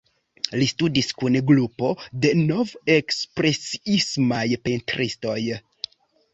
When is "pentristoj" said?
4.67-5.41